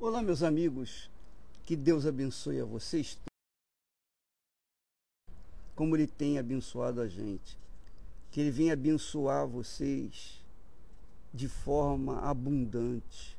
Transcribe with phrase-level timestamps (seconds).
[0.00, 1.10] Olá, meus amigos.
[1.66, 3.18] Que Deus abençoe a vocês.
[5.74, 7.58] Como Ele tem abençoado a gente.
[8.30, 10.40] Que Ele venha abençoar vocês
[11.34, 13.36] de forma abundante.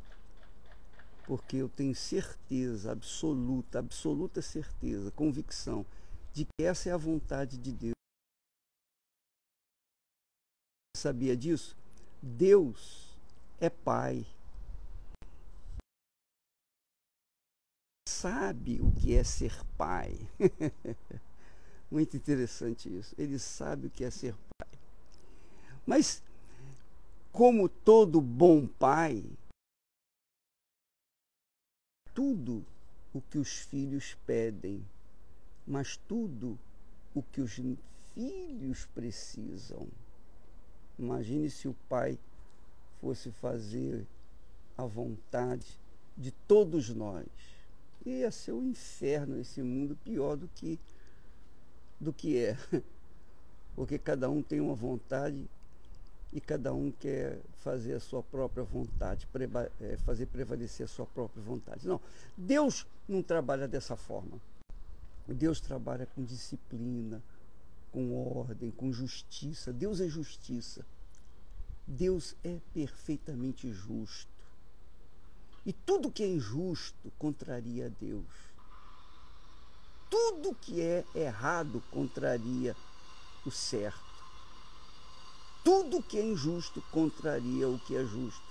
[1.26, 5.86] Porque eu tenho certeza absoluta, absoluta certeza, convicção,
[6.34, 7.94] de que essa é a vontade de Deus.
[10.98, 11.78] Sabia disso?
[12.22, 13.18] Deus
[13.62, 14.28] é Pai.
[18.20, 20.14] Sabe o que é ser pai.
[21.90, 23.16] Muito interessante isso.
[23.18, 24.80] Ele sabe o que é ser pai.
[25.86, 26.22] Mas,
[27.32, 29.24] como todo bom pai,
[32.14, 32.66] tudo
[33.14, 34.86] o que os filhos pedem,
[35.66, 36.60] mas tudo
[37.16, 37.54] o que os
[38.14, 39.88] filhos precisam.
[40.98, 42.20] Imagine se o pai
[43.00, 44.06] fosse fazer
[44.78, 45.80] a vontade
[46.18, 47.26] de todos nós
[48.10, 50.80] ia ser um inferno esse mundo pior do que
[52.00, 52.58] do que é.
[53.76, 55.50] Porque cada um tem uma vontade
[56.32, 59.28] e cada um quer fazer a sua própria vontade,
[59.82, 61.88] é, fazer prevalecer a sua própria vontade.
[61.88, 62.00] Não,
[62.38, 64.40] Deus não trabalha dessa forma.
[65.28, 67.22] Deus trabalha com disciplina,
[67.92, 69.74] com ordem, com justiça.
[69.74, 70.86] Deus é justiça.
[71.86, 74.39] Deus é perfeitamente justo.
[75.70, 78.26] E tudo que é injusto contraria a Deus.
[80.10, 82.76] Tudo que é errado contraria
[83.46, 84.02] o certo.
[85.64, 88.42] Tudo que é injusto contraria o que é justo.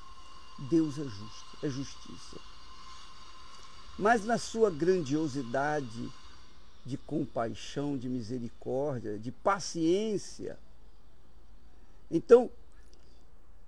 [0.71, 2.41] Deus é justo, é justiça.
[3.99, 6.09] Mas na sua grandiosidade
[6.87, 10.57] de compaixão, de misericórdia, de paciência,
[12.09, 12.49] então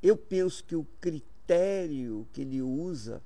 [0.01, 3.21] eu penso que o critério que ele usa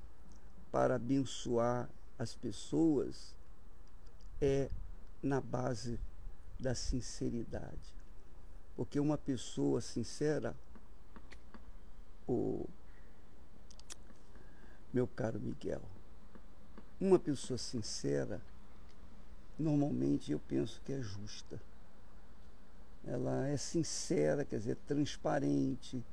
[0.75, 3.33] para abençoar as pessoas
[4.41, 4.69] é
[5.23, 5.97] na base
[6.59, 7.95] da sinceridade.
[8.75, 10.53] Porque uma pessoa sincera,
[12.27, 12.67] o
[14.93, 15.81] meu caro Miguel,
[16.99, 18.41] uma pessoa sincera,
[19.57, 21.57] normalmente eu penso que é justa.
[23.07, 26.03] Ela é sincera, quer dizer, transparente,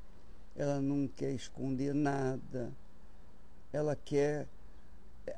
[0.55, 2.73] ela não quer esconder nada,
[3.73, 4.47] ela quer.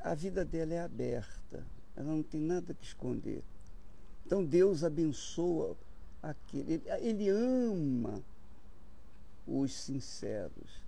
[0.02, 1.64] A vida dela é aberta,
[1.94, 3.42] ela não tem nada que esconder.
[4.24, 5.76] Então Deus abençoa
[6.22, 6.82] aquele.
[7.00, 8.22] Ele, ama
[9.46, 10.82] os sinceros.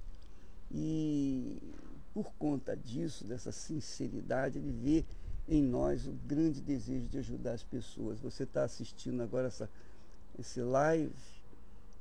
[0.73, 1.59] E
[2.15, 5.05] por conta disso, dessa sinceridade, ele vê
[5.47, 8.19] em nós o grande desejo de ajudar as pessoas.
[8.21, 9.71] Você está assistindo agora essa,
[10.39, 11.13] esse live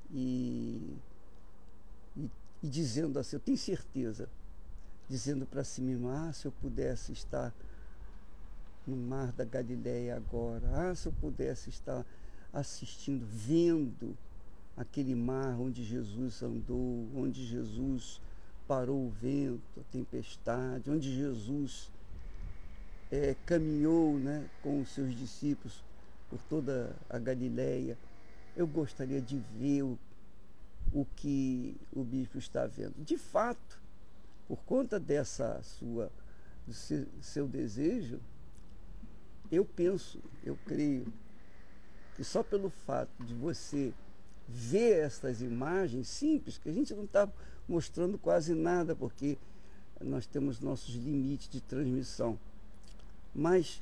[0.10, 0.96] e,
[2.16, 2.32] e,
[2.64, 4.30] e dizendo assim, eu tenho certeza
[5.10, 7.54] dizendo para si mesmo: ah, se eu pudesse estar
[8.86, 12.06] no mar da Galileia agora, ah, se eu pudesse estar
[12.54, 14.18] assistindo, vendo
[14.78, 18.22] aquele mar onde Jesus andou, onde Jesus
[18.68, 21.92] parou o vento, a tempestade, onde Jesus
[23.12, 25.84] é, caminhou né, com os seus discípulos
[26.30, 27.98] por toda a Galileia.
[28.56, 29.98] Eu gostaria de ver o,
[30.94, 32.96] o que o bispo está vendo.
[33.04, 33.80] De fato,
[34.48, 36.12] por conta dessa sua
[37.22, 38.20] seu desejo,
[39.52, 41.06] eu penso, eu creio
[42.16, 43.94] que só pelo fato de você
[44.48, 47.30] ver estas imagens simples, que a gente não está
[47.68, 49.38] mostrando quase nada, porque
[50.02, 52.40] nós temos nossos limites de transmissão.
[53.34, 53.82] Mas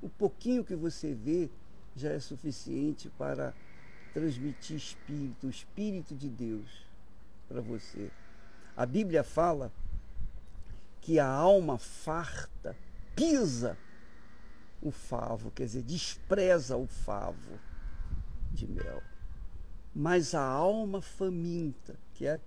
[0.00, 1.50] o pouquinho que você vê
[1.94, 3.54] já é suficiente para
[4.12, 6.86] transmitir espírito, o espírito de Deus
[7.48, 8.10] para você.
[8.80, 9.70] A Bíblia fala
[11.02, 12.74] que a alma farta
[13.14, 13.76] pisa
[14.80, 17.60] o favo, quer dizer, despreza o favo
[18.50, 19.02] de mel.
[19.94, 22.40] Mas a alma faminta, que é,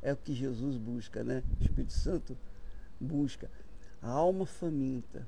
[0.00, 1.42] é o que Jesus busca, né?
[1.58, 2.38] O Espírito Santo
[3.00, 3.50] busca.
[4.00, 5.26] A alma faminta.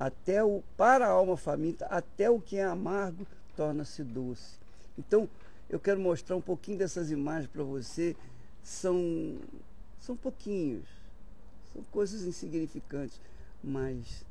[0.00, 4.58] Até o, para a alma faminta, até o que é amargo torna-se doce.
[4.96, 5.28] Então,
[5.68, 8.16] eu quero mostrar um pouquinho dessas imagens para você
[8.62, 9.38] são,
[10.00, 10.84] são pouquinhos,
[11.72, 13.20] são coisas insignificantes,
[13.62, 14.24] mas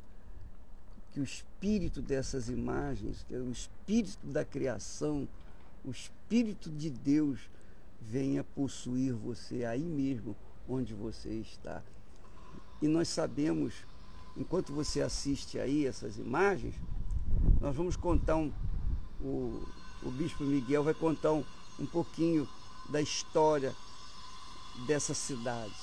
[1.11, 5.27] que o espírito dessas imagens, que é o espírito da criação,
[5.83, 7.39] o espírito de Deus
[7.99, 10.35] venha possuir você aí mesmo
[10.67, 11.83] onde você está.
[12.81, 13.73] E nós sabemos,
[14.37, 16.73] enquanto você assiste aí essas imagens,
[17.59, 18.51] nós vamos contar um,
[19.19, 19.67] o,
[20.03, 21.43] o Bispo Miguel vai contar um,
[21.79, 22.47] um pouquinho
[22.89, 23.75] da história
[24.85, 25.73] dessa cidade,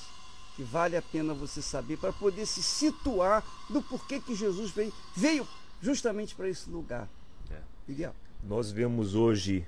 [0.55, 4.93] que vale a pena você saber para poder se situar do porquê que Jesus veio,
[5.15, 5.47] veio
[5.81, 7.07] justamente para esse lugar.
[7.49, 7.61] É.
[7.87, 8.13] Miguel.
[8.43, 9.65] Nós vemos hoje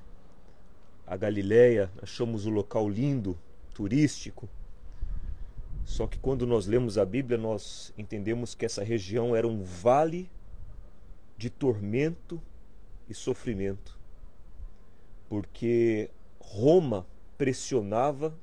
[1.05, 3.37] a Galileia, achamos o local lindo,
[3.73, 4.47] turístico.
[5.83, 10.29] Só que quando nós lemos a Bíblia, nós entendemos que essa região era um vale
[11.37, 12.41] de tormento
[13.09, 13.97] e sofrimento.
[15.27, 16.09] Porque
[16.39, 17.05] Roma
[17.37, 18.33] pressionava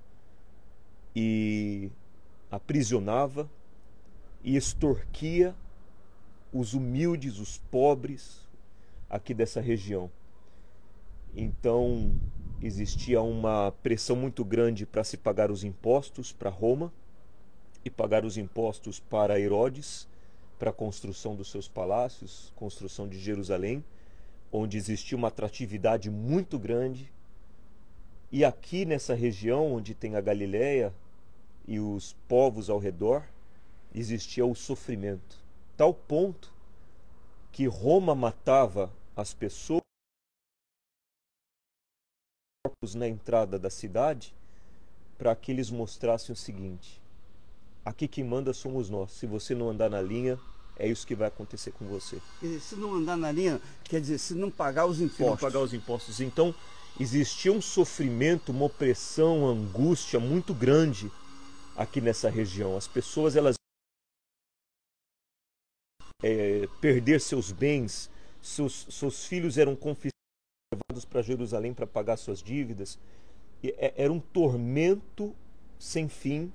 [1.14, 1.90] e
[2.50, 3.48] aprisionava
[4.42, 5.54] e extorquia
[6.52, 8.46] os humildes, os pobres
[9.08, 10.10] aqui dessa região.
[11.34, 12.18] Então
[12.60, 16.92] existia uma pressão muito grande para se pagar os impostos para Roma
[17.84, 20.08] e pagar os impostos para Herodes,
[20.58, 23.84] para a construção dos seus palácios, construção de Jerusalém,
[24.50, 27.12] onde existia uma atratividade muito grande.
[28.30, 30.94] E aqui nessa região onde tem a Galileia
[31.66, 33.24] e os povos ao redor,
[33.94, 35.38] existia o sofrimento,
[35.76, 36.52] tal ponto
[37.50, 39.82] que Roma matava as pessoas
[42.94, 44.34] na entrada da cidade
[45.16, 47.00] para que eles mostrassem o seguinte:
[47.84, 49.10] aqui quem manda somos nós.
[49.12, 50.38] Se você não andar na linha,
[50.78, 52.20] é isso que vai acontecer com você.
[52.60, 55.16] Se não andar na linha, quer dizer, se não pagar os impostos.
[55.16, 56.20] Se não pagar os impostos.
[56.20, 56.54] Então,
[56.98, 61.10] existia um sofrimento, uma opressão, uma angústia muito grande
[61.76, 62.76] aqui nessa região.
[62.76, 63.56] As pessoas, elas
[66.22, 68.10] é, perder seus bens,
[68.42, 72.98] seus, seus filhos eram confiscados para Jerusalém para pagar suas dívidas.
[73.62, 75.34] É, era um tormento
[75.78, 76.52] sem fim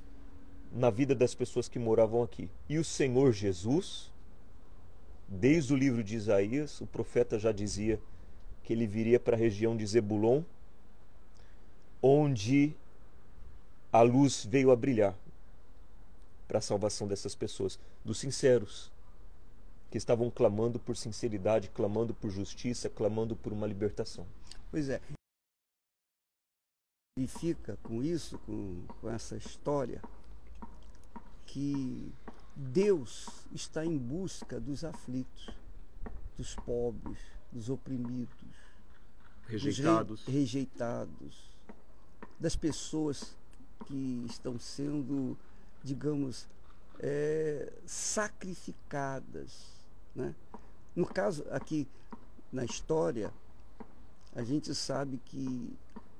[0.73, 2.49] na vida das pessoas que moravam aqui.
[2.67, 4.11] E o Senhor Jesus,
[5.27, 7.99] desde o livro de Isaías, o profeta já dizia
[8.63, 10.41] que ele viria para a região de Zebulon,
[12.01, 12.75] onde
[13.91, 15.15] a luz veio a brilhar
[16.47, 18.91] para a salvação dessas pessoas, dos sinceros,
[19.89, 24.25] que estavam clamando por sinceridade, clamando por justiça, clamando por uma libertação.
[24.71, 24.99] Pois é.
[27.19, 30.01] E fica com isso, com, com essa história,
[31.45, 32.11] que
[32.55, 35.49] Deus está em busca dos aflitos,
[36.35, 37.19] dos pobres,
[37.53, 38.33] dos oprimidos,
[39.47, 41.57] rejeitados, dos re, rejeitados,
[42.39, 43.37] das pessoas
[43.85, 45.37] que estão sendo,
[45.83, 46.47] digamos,
[46.99, 49.73] é, sacrificadas
[50.15, 50.35] né?
[50.95, 51.87] No caso, aqui
[52.51, 53.33] na história,
[54.35, 55.73] a gente sabe que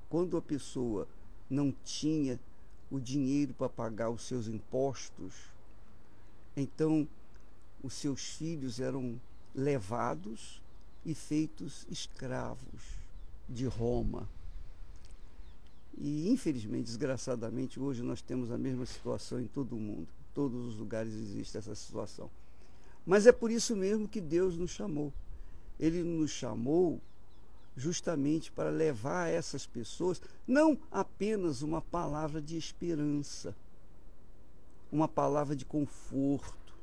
[0.08, 1.06] quando a pessoa
[1.48, 2.40] não tinha
[2.90, 5.34] o dinheiro para pagar os seus impostos,
[6.56, 7.06] então
[7.82, 9.20] os seus filhos eram
[9.54, 10.60] levados
[11.04, 12.82] e feitos escravos
[13.48, 14.28] de Roma.
[15.96, 20.08] E infelizmente, desgraçadamente, hoje nós temos a mesma situação em todo o mundo.
[20.08, 22.30] Em todos os lugares existe essa situação.
[23.06, 25.12] Mas é por isso mesmo que Deus nos chamou.
[25.78, 27.00] Ele nos chamou
[27.76, 33.54] justamente para levar a essas pessoas não apenas uma palavra de esperança,
[34.90, 36.74] uma palavra de conforto,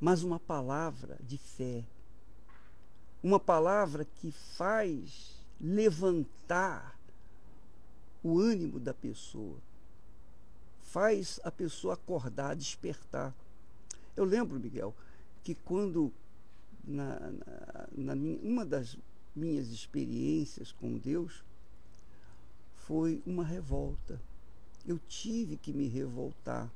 [0.00, 1.84] mas uma palavra de fé.
[3.22, 6.96] Uma palavra que faz levantar
[8.22, 9.56] o ânimo da pessoa,
[10.82, 13.34] faz a pessoa acordar, despertar.
[14.16, 14.94] Eu lembro, Miguel,
[15.42, 16.12] que quando
[16.84, 18.96] na, na, na minha, uma das
[19.34, 21.44] minhas experiências com Deus
[22.74, 24.20] foi uma revolta.
[24.86, 26.70] Eu tive que me revoltar.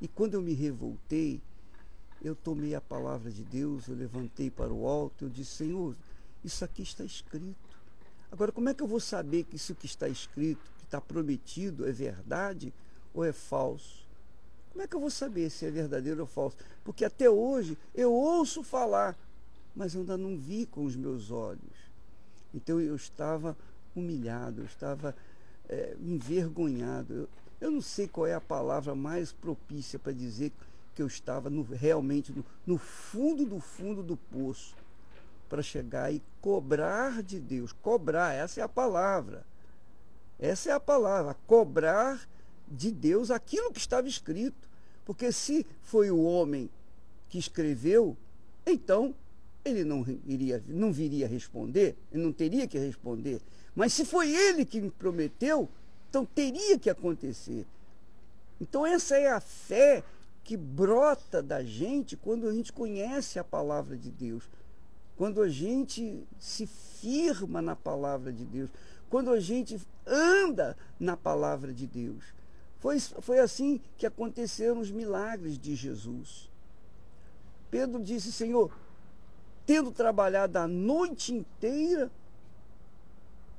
[0.00, 1.42] E quando eu me revoltei,
[2.22, 5.94] eu tomei a palavra de Deus, eu levantei para o alto, eu disse, Senhor,
[6.44, 7.78] isso aqui está escrito.
[8.30, 11.88] Agora, como é que eu vou saber que isso que está escrito, que está prometido,
[11.88, 12.72] é verdade
[13.14, 14.06] ou é falso?
[14.72, 16.56] Como é que eu vou saber se é verdadeiro ou falso?
[16.84, 19.16] Porque até hoje eu ouço falar,
[19.74, 21.88] mas ainda não vi com os meus olhos.
[22.54, 23.56] Então eu estava
[23.94, 25.16] humilhado, eu estava
[25.68, 27.14] é, envergonhado.
[27.14, 27.28] Eu,
[27.60, 30.67] eu, não sei qual é a palavra mais propícia para dizer que
[31.02, 34.74] eu estava no, realmente no, no fundo do fundo do poço
[35.48, 37.72] para chegar e cobrar de Deus.
[37.72, 39.44] Cobrar, essa é a palavra.
[40.38, 42.28] Essa é a palavra, cobrar
[42.66, 44.68] de Deus aquilo que estava escrito.
[45.04, 46.70] Porque se foi o homem
[47.28, 48.16] que escreveu,
[48.66, 49.14] então
[49.64, 53.40] ele não iria, não viria responder, ele não teria que responder.
[53.74, 55.68] Mas se foi ele que me prometeu,
[56.08, 57.66] então teria que acontecer.
[58.60, 60.04] Então essa é a fé
[60.48, 64.48] que brota da gente quando a gente conhece a palavra de Deus,
[65.14, 68.70] quando a gente se firma na palavra de Deus,
[69.10, 72.32] quando a gente anda na palavra de Deus.
[72.78, 76.50] Foi, foi assim que aconteceram os milagres de Jesus.
[77.70, 78.74] Pedro disse: Senhor,
[79.66, 82.10] tendo trabalhado a noite inteira,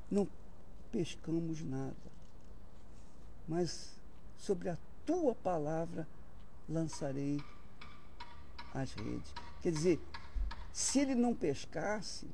[0.10, 0.28] não
[0.92, 1.94] pescamos nada.
[3.48, 3.94] Mas
[4.40, 6.08] sobre a tua palavra
[6.70, 7.42] lançarei
[8.74, 9.34] as redes.
[9.62, 10.00] Quer dizer,
[10.72, 12.28] se ele não pescasse,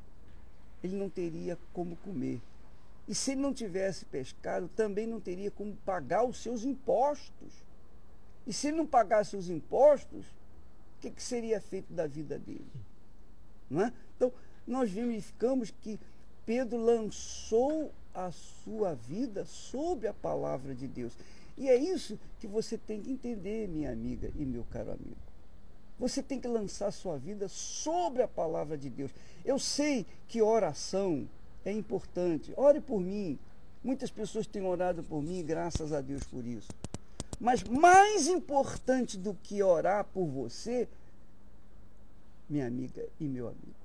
[0.83, 2.41] ele não teria como comer.
[3.07, 7.53] E se ele não tivesse pescado, também não teria como pagar os seus impostos.
[8.45, 12.65] E se ele não pagasse os impostos, o que, que seria feito da vida dele?
[13.71, 13.91] É?
[14.15, 14.31] Então,
[14.67, 15.99] nós verificamos que
[16.45, 21.13] Pedro lançou a sua vida sobre a palavra de Deus.
[21.57, 25.15] E é isso que você tem que entender, minha amiga e meu caro amigo.
[25.97, 29.11] Você tem que lançar sua vida sobre a palavra de Deus.
[29.45, 31.27] Eu sei que oração
[31.63, 32.53] é importante.
[32.57, 33.39] Ore por mim.
[33.81, 36.69] Muitas pessoas têm orado por mim, graças a Deus por isso.
[37.39, 40.87] Mas mais importante do que orar por você,
[42.49, 43.75] minha amiga e meu amigo,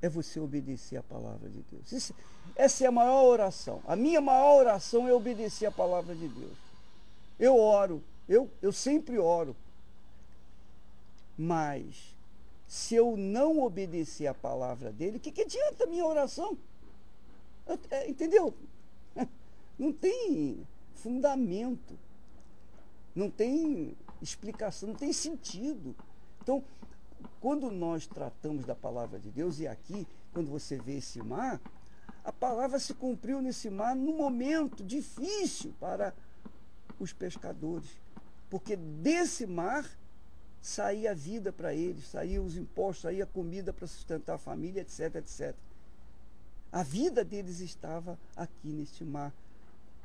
[0.00, 1.92] é você obedecer a palavra de Deus.
[1.92, 2.14] Isso,
[2.54, 3.82] essa é a maior oração.
[3.86, 6.67] A minha maior oração é obedecer a palavra de Deus.
[7.38, 9.56] Eu oro, eu, eu sempre oro.
[11.36, 12.16] Mas
[12.66, 16.58] se eu não obedecer a palavra dele, o que, que adianta a minha oração?
[17.90, 18.54] É, entendeu?
[19.78, 21.96] Não tem fundamento,
[23.14, 25.94] não tem explicação, não tem sentido.
[26.42, 26.64] Então,
[27.40, 31.60] quando nós tratamos da palavra de Deus, e aqui, quando você vê esse mar,
[32.24, 36.12] a palavra se cumpriu nesse mar num momento difícil para
[36.98, 37.88] os pescadores.
[38.50, 39.88] Porque desse mar
[40.60, 44.80] saía a vida para eles, saía os impostos, saía a comida para sustentar a família,
[44.80, 45.54] etc, etc.
[46.72, 49.32] A vida deles estava aqui neste mar.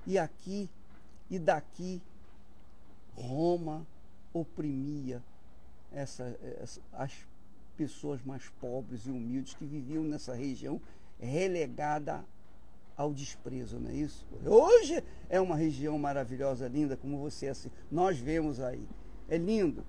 [0.05, 0.69] E aqui
[1.29, 2.01] e daqui,
[3.15, 3.85] Roma
[4.33, 5.23] oprimia
[5.91, 7.11] essa, essa, as
[7.77, 10.79] pessoas mais pobres e humildes que viviam nessa região
[11.19, 12.23] relegada
[12.95, 14.25] ao desprezo, não é isso?
[14.45, 18.87] Hoje é uma região maravilhosa, linda, como você assim, nós vemos aí.
[19.27, 19.83] É lindo.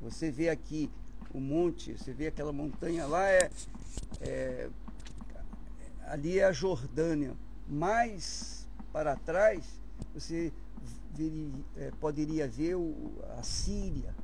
[0.00, 0.90] Você vê aqui
[1.32, 3.50] o monte, você vê aquela montanha lá, é,
[4.20, 4.70] é
[6.06, 7.34] ali é a Jordânia.
[7.66, 9.80] Mais para trás,
[10.12, 10.52] você
[11.12, 14.14] veria, é, poderia ver o, a Síria.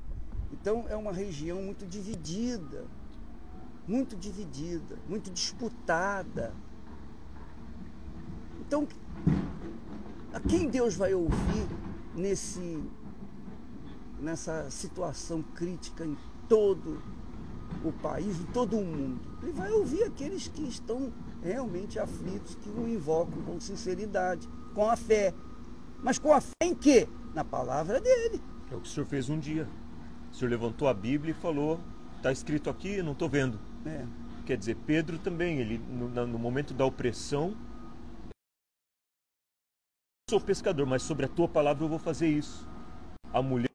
[0.53, 2.85] Então é uma região muito dividida,
[3.87, 6.53] muito dividida, muito disputada.
[8.71, 8.87] Então,
[10.33, 11.67] a quem Deus vai ouvir
[12.15, 12.81] nesse,
[14.21, 16.17] nessa situação crítica em
[16.49, 17.03] todo
[17.85, 19.19] o país, em todo o mundo?
[19.43, 21.13] Ele vai ouvir aqueles que estão
[21.43, 25.35] realmente aflitos, que o invocam com sinceridade, com a fé.
[26.01, 27.09] Mas com a fé em quê?
[27.35, 28.41] Na palavra dele.
[28.71, 29.69] É o que o senhor fez um dia.
[30.31, 31.81] O senhor levantou a Bíblia e falou:
[32.19, 33.59] está escrito aqui, não estou vendo.
[33.85, 34.07] É.
[34.47, 37.57] Quer dizer, Pedro também, ele no, no momento da opressão,
[40.31, 42.69] sou pescador, mas sobre a tua palavra eu vou fazer isso.
[43.33, 43.69] A mulher,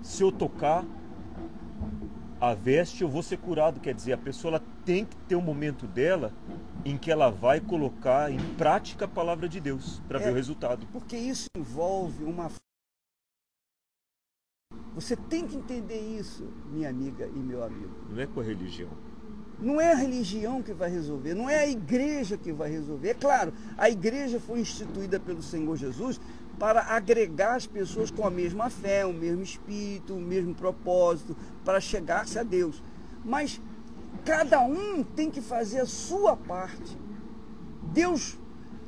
[0.00, 0.84] se eu tocar
[2.40, 3.80] a veste, eu vou ser curado.
[3.80, 6.32] Quer dizer, a pessoa ela tem que ter um momento dela
[6.84, 10.34] em que ela vai colocar em prática a palavra de Deus para é, ver o
[10.34, 10.86] resultado.
[10.92, 12.48] Porque isso envolve uma
[14.94, 18.06] você tem que entender isso, minha amiga e meu amigo.
[18.10, 18.90] Não é com a religião.
[19.62, 23.10] Não é a religião que vai resolver, não é a igreja que vai resolver.
[23.10, 26.20] É claro, a igreja foi instituída pelo Senhor Jesus
[26.58, 31.80] para agregar as pessoas com a mesma fé, o mesmo espírito, o mesmo propósito, para
[31.80, 32.82] chegar-se a Deus.
[33.24, 33.60] Mas
[34.24, 36.98] cada um tem que fazer a sua parte.
[37.92, 38.38] Deus,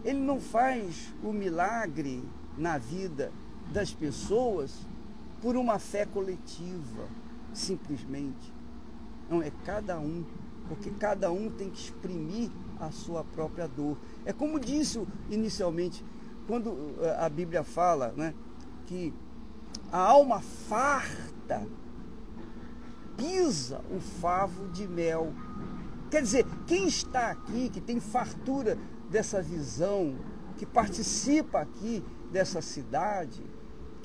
[0.05, 2.23] ele não faz o milagre
[2.59, 3.33] na vida
[3.73, 4.73] das pessoas
[5.41, 7.07] por uma fé coletiva,
[7.53, 8.53] simplesmente.
[9.29, 10.25] Não, é cada um,
[10.69, 13.97] porque cada um tem que exprimir a sua própria dor.
[14.25, 16.05] É como disse inicialmente,
[16.47, 18.35] quando eh, a Bíblia fala né,
[18.87, 19.13] que
[19.91, 21.67] a alma farta
[23.17, 25.33] pisa o favo de mel.
[26.11, 28.79] Quer dizer, quem está aqui, que tem fartura
[29.11, 30.17] dessa visão,
[30.57, 33.43] que participa aqui dessa cidade,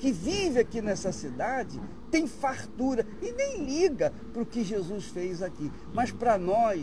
[0.00, 1.78] que vive aqui nessa cidade
[2.10, 5.70] tem fartura e nem liga para o que Jesus fez aqui.
[5.92, 6.82] Mas para nós,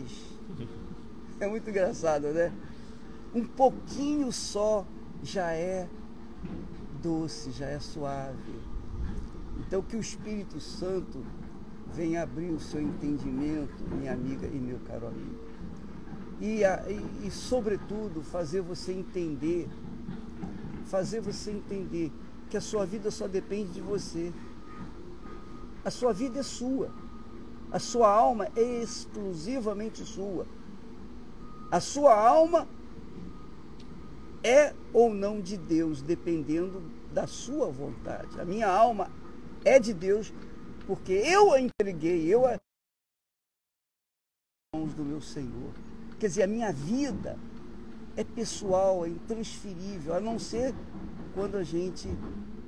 [1.40, 2.52] é muito engraçado, né?
[3.34, 4.86] Um pouquinho só
[5.20, 5.88] já é
[7.02, 8.54] doce, já é suave.
[9.66, 11.26] Então que o Espírito Santo
[11.92, 15.40] venha abrir o seu entendimento, minha amiga e meu caro amigo.
[16.40, 19.68] e, e, e, sobretudo, fazer você entender,
[20.84, 22.12] fazer você entender
[22.48, 24.32] que a sua vida só depende de você.
[25.84, 26.90] A sua vida é sua.
[27.70, 30.46] A sua alma é exclusivamente sua.
[31.70, 32.66] A sua alma
[34.42, 38.40] é ou não de Deus, dependendo da sua vontade.
[38.40, 39.10] A minha alma
[39.64, 40.32] é de Deus
[40.86, 42.58] porque eu a entreguei, eu a
[44.74, 45.74] mãos do meu Senhor.
[46.18, 47.38] Quer dizer, a minha vida
[48.16, 50.74] é pessoal, é intransferível, a não ser
[51.38, 52.08] quando a gente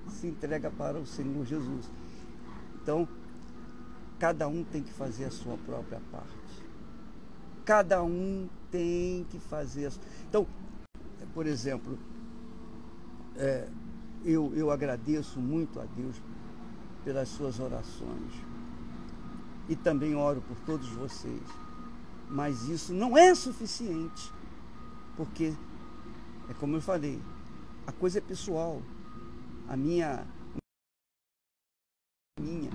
[0.06, 1.90] se entrega para o Senhor Jesus.
[2.80, 3.08] Então,
[4.16, 6.30] cada um tem que fazer a sua própria parte.
[7.64, 9.90] Cada um tem que fazer a.
[10.28, 10.46] Então,
[11.34, 11.98] por exemplo,
[13.34, 13.66] é,
[14.24, 16.14] eu, eu agradeço muito a Deus
[17.04, 18.32] pelas suas orações.
[19.68, 21.42] E também oro por todos vocês.
[22.28, 24.32] Mas isso não é suficiente.
[25.16, 25.52] Porque,
[26.48, 27.20] é como eu falei,
[27.86, 28.82] a coisa é pessoal.
[29.68, 30.26] A minha.
[32.38, 32.70] Minha.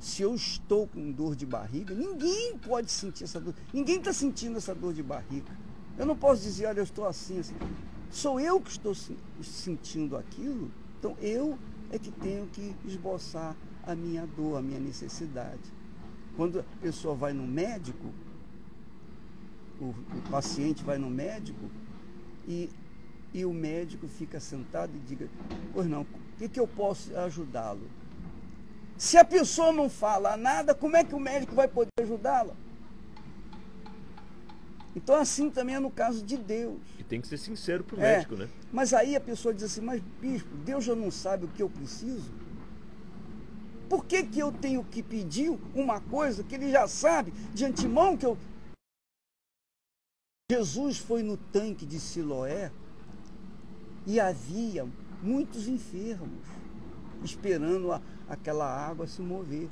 [0.00, 3.54] Se eu estou com dor de barriga, ninguém pode sentir essa dor.
[3.72, 5.56] Ninguém está sentindo essa dor de barriga.
[5.96, 7.54] Eu não posso dizer, olha, eu estou assim, assim.
[8.10, 8.94] Sou eu que estou
[9.42, 11.58] sentindo aquilo, então eu
[11.90, 15.72] é que tenho que esboçar a minha dor, a minha necessidade.
[16.36, 18.12] Quando a pessoa vai no médico,
[19.80, 21.70] o, o paciente vai no médico
[22.46, 22.70] e,
[23.32, 25.28] e o médico fica sentado e diga,
[25.72, 26.06] pois não, o
[26.38, 27.88] que, que eu posso ajudá-lo?
[28.96, 32.54] Se a pessoa não fala nada, como é que o médico vai poder ajudá-la?
[34.96, 36.80] Então, assim também é no caso de Deus.
[36.98, 38.48] E tem que ser sincero para o é, médico, né?
[38.72, 41.70] Mas aí a pessoa diz assim: Mas, bispo, Deus já não sabe o que eu
[41.70, 42.32] preciso?
[43.88, 48.16] Por que, que eu tenho que pedir uma coisa que ele já sabe de antemão
[48.16, 48.36] que eu.
[50.50, 52.72] Jesus foi no tanque de Siloé
[54.08, 54.88] e havia
[55.22, 56.46] muitos enfermos
[57.22, 59.68] esperando a, aquela água se mover.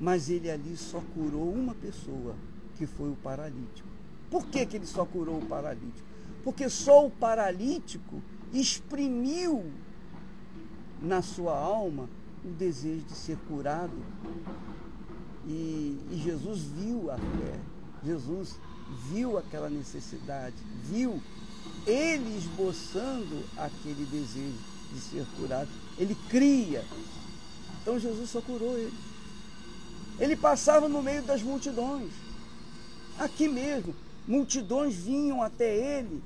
[0.00, 2.34] Mas ele ali só curou uma pessoa
[2.76, 3.86] que foi o paralítico.
[4.30, 6.08] Por que, que ele só curou o paralítico?
[6.42, 9.70] Porque só o paralítico exprimiu
[11.02, 12.08] na sua alma
[12.42, 13.92] o desejo de ser curado.
[15.46, 17.60] E, e Jesus viu a fé,
[18.02, 18.58] Jesus
[19.10, 21.20] viu aquela necessidade, viu
[21.86, 24.58] ele esboçando aquele desejo
[24.92, 25.68] de ser curado.
[25.98, 26.84] Ele cria.
[27.80, 28.94] Então Jesus só curou ele.
[30.18, 32.12] Ele passava no meio das multidões.
[33.18, 33.94] Aqui mesmo,
[34.26, 36.22] multidões vinham até ele.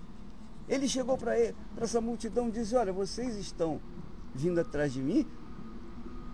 [0.69, 1.35] Ele chegou para
[1.77, 3.81] essa multidão e disse: Olha, vocês estão
[4.35, 5.27] vindo atrás de mim,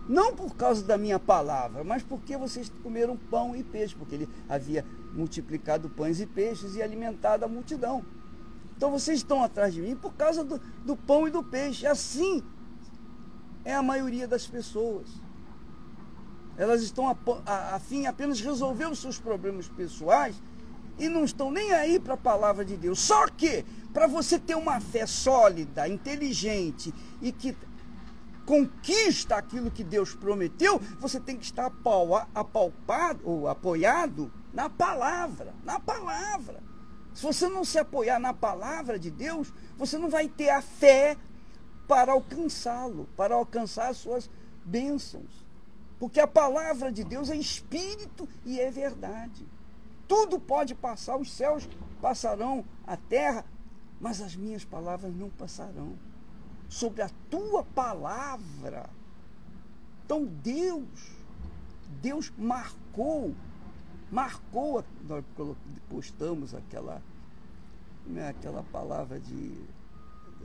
[0.07, 4.29] não por causa da minha palavra, mas porque vocês comeram pão e peixe, porque ele
[4.49, 4.83] havia
[5.13, 8.03] multiplicado pães e peixes e alimentado a multidão.
[8.83, 11.87] Então vocês estão atrás de mim por causa do, do pão e do peixe.
[11.87, 12.43] Assim
[13.63, 15.07] é a maioria das pessoas.
[16.57, 17.15] Elas estão a,
[17.45, 20.35] a, a fim apenas resolver os seus problemas pessoais
[20.99, 22.99] e não estão nem aí para a palavra de Deus.
[22.99, 27.55] Só que, para você ter uma fé sólida, inteligente e que
[28.45, 31.71] conquista aquilo que Deus prometeu, você tem que estar
[32.35, 36.72] apalpado ou apoiado na palavra, na palavra.
[37.13, 41.17] Se você não se apoiar na palavra de Deus, você não vai ter a fé
[41.87, 44.29] para alcançá-lo, para alcançar as suas
[44.65, 45.43] bênçãos.
[45.99, 49.47] Porque a palavra de Deus é espírito e é verdade.
[50.07, 51.67] Tudo pode passar, os céus
[52.01, 53.45] passarão, a terra,
[54.01, 55.97] mas as minhas palavras não passarão.
[56.67, 58.89] Sobre a tua palavra.
[60.03, 61.11] Então Deus,
[62.01, 63.33] Deus marcou,
[64.13, 65.25] marcou, nós
[65.89, 67.01] postamos aquela,
[68.05, 69.65] né, aquela palavra de.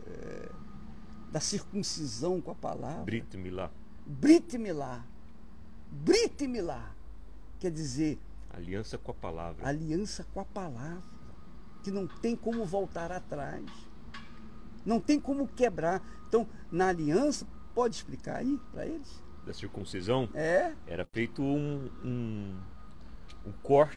[0.06, 0.48] É,
[1.30, 3.04] da circuncisão com a palavra.
[3.04, 3.70] Brit Milá.
[4.06, 5.04] Brit Milá.
[5.90, 6.94] Brit Milá.
[7.60, 8.18] Quer dizer.
[8.48, 9.68] Aliança com a palavra.
[9.68, 11.02] Aliança com a palavra.
[11.82, 13.62] Que não tem como voltar atrás.
[14.86, 16.02] Não tem como quebrar.
[16.26, 19.22] Então, na aliança, pode explicar aí para eles?
[19.44, 20.30] Da circuncisão?
[20.32, 20.72] É.
[20.86, 22.58] Era feito um, um,
[23.44, 23.96] um corte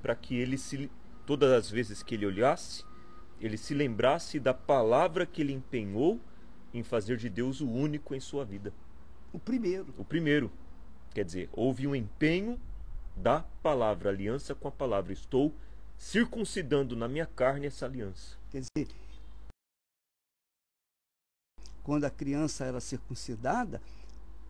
[0.00, 0.90] para que ele se.
[1.26, 2.84] Todas as vezes que ele olhasse,
[3.40, 6.20] ele se lembrasse da palavra que ele empenhou
[6.74, 8.72] em fazer de Deus o único em sua vida.
[9.32, 9.94] O primeiro.
[9.96, 10.50] O primeiro.
[11.14, 12.60] Quer dizer, houve um empenho
[13.16, 15.12] da palavra, aliança com a palavra.
[15.12, 15.54] Estou
[15.96, 18.36] circuncidando na minha carne essa aliança.
[18.50, 18.94] Quer dizer,
[21.82, 23.80] quando a criança era circuncidada,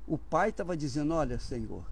[0.07, 1.85] o pai estava dizendo: Olha, Senhor,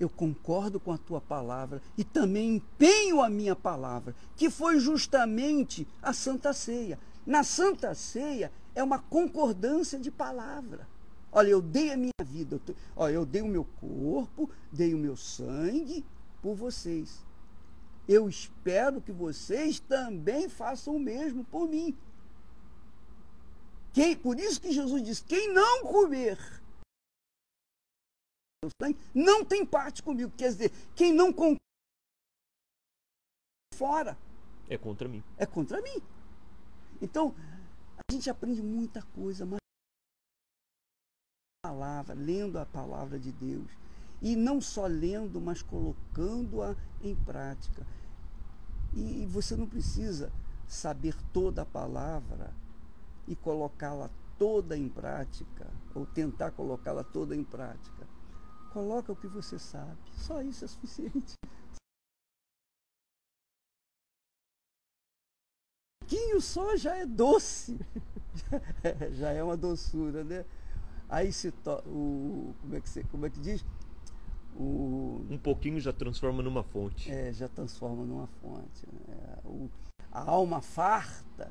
[0.00, 5.86] eu concordo com a tua palavra e também empenho a minha palavra, que foi justamente
[6.00, 6.98] a Santa Ceia.
[7.26, 10.88] Na Santa Ceia é uma concordância de palavra.
[11.30, 14.98] Olha, eu dei a minha vida, eu, olha, eu dei o meu corpo, dei o
[14.98, 16.02] meu sangue
[16.40, 17.22] por vocês.
[18.08, 21.94] Eu espero que vocês também façam o mesmo por mim.
[23.92, 26.38] Quem, por isso que Jesus diz: quem não comer
[29.14, 30.32] não tem parte comigo.
[30.36, 31.60] Quer dizer, quem não concorda
[33.74, 34.18] fora.
[34.68, 35.24] É contra mim.
[35.38, 36.02] É contra mim.
[37.00, 37.34] Então,
[37.96, 39.58] a gente aprende muita coisa, mas
[41.62, 43.70] palavra, lendo a palavra de Deus.
[44.20, 47.86] E não só lendo, mas colocando-a em prática.
[48.92, 50.30] E você não precisa
[50.68, 52.52] saber toda a palavra
[53.26, 58.19] e colocá-la toda em prática, ou tentar colocá-la toda em prática.
[58.72, 59.98] Coloca o que você sabe.
[60.12, 61.34] Só isso é suficiente.
[66.10, 67.78] pouquinho só já é doce.
[69.12, 70.44] já é uma doçura, né?
[71.08, 71.82] Aí se to...
[71.86, 73.64] o como é que você, como é que diz?
[74.56, 75.24] O...
[75.30, 77.10] Um pouquinho já transforma numa fonte.
[77.10, 78.86] É, já transforma numa fonte.
[79.08, 79.36] Né?
[79.44, 79.70] O...
[80.10, 81.50] A alma farta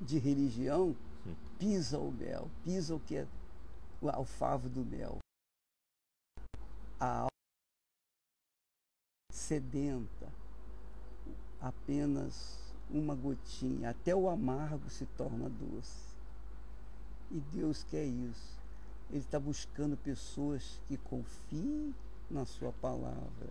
[0.00, 0.96] de religião
[1.58, 3.26] pisa o mel, pisa o que é
[4.00, 5.18] o favo do mel.
[7.00, 7.28] A alma
[9.32, 10.32] sedenta
[11.60, 12.58] apenas
[12.90, 16.08] uma gotinha, até o amargo se torna doce.
[17.30, 18.58] E Deus quer isso.
[19.10, 21.94] Ele está buscando pessoas que confiem
[22.30, 23.48] na Sua palavra,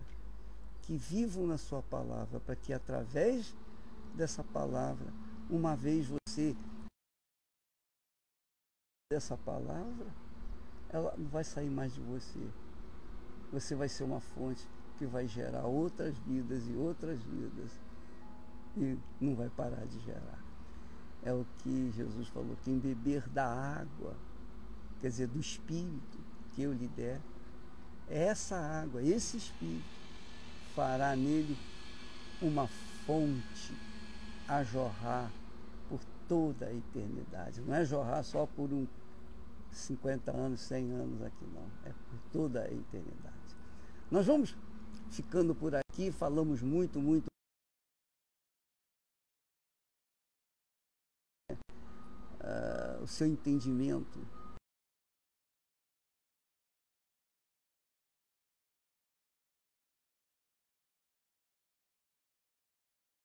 [0.82, 3.54] que vivam na Sua palavra, para que através
[4.14, 5.12] dessa palavra,
[5.50, 6.56] uma vez você
[9.10, 10.06] dessa palavra,
[10.90, 12.46] ela não vai sair mais de você.
[13.52, 14.66] Você vai ser uma fonte
[14.98, 17.70] que vai gerar outras vidas e outras vidas
[18.76, 20.38] e não vai parar de gerar.
[21.22, 24.14] É o que Jesus falou: quem beber da água,
[25.00, 26.18] quer dizer, do Espírito
[26.54, 27.20] que eu lhe der,
[28.08, 29.84] essa água, esse Espírito,
[30.74, 31.56] fará nele
[32.40, 32.66] uma
[33.06, 33.74] fonte
[34.46, 35.30] a jorrar
[35.88, 37.60] por toda a eternidade.
[37.60, 38.86] Não é jorrar só por um
[39.72, 41.66] 50 anos, 100 anos aqui, não.
[41.84, 43.37] É por toda a eternidade.
[44.10, 44.56] Nós vamos
[45.10, 47.26] ficando por aqui, falamos muito, muito
[52.40, 54.18] uh, o seu entendimento.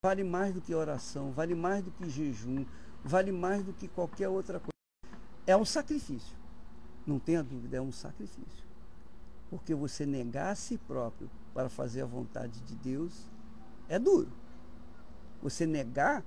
[0.03, 2.65] Vale mais do que oração, vale mais do que jejum,
[3.05, 4.73] vale mais do que qualquer outra coisa.
[5.47, 6.37] É um sacrifício.
[7.07, 8.62] Não tenha dúvida, é um sacrifício.
[9.53, 13.29] Porque você negar a si próprio para fazer a vontade de Deus
[13.87, 14.31] é duro.
[15.43, 16.25] Você negar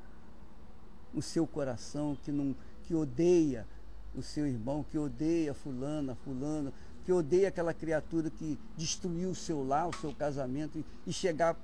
[1.12, 3.66] o seu coração que não que odeia
[4.14, 6.72] o seu irmão, que odeia fulana, fulano,
[7.04, 11.56] que odeia aquela criatura que destruiu o seu lar, o seu casamento, e, e chegar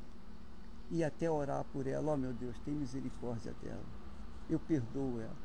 [0.90, 3.84] e até orar por ela, ó oh, meu Deus, tem misericórdia dela.
[4.50, 5.36] Eu perdoo ela.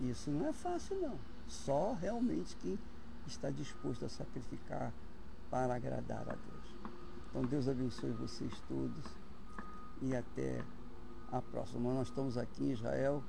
[0.00, 1.16] Isso não é fácil não.
[1.46, 2.76] Só realmente quem
[3.24, 4.92] está disposto a sacrificar
[5.50, 6.76] para agradar a Deus.
[7.28, 9.04] Então Deus abençoe vocês todos
[10.02, 10.64] e até
[11.30, 11.92] a próxima.
[11.92, 13.22] Nós estamos aqui em Israel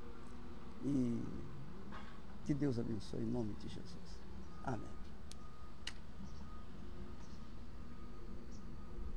[0.83, 1.23] e
[2.45, 4.19] que Deus abençoe em nome de Jesus.
[4.63, 4.98] Amém.